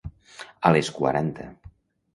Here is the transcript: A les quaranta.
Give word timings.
A 0.69 0.71
les 0.77 0.91
quaranta. 0.97 1.49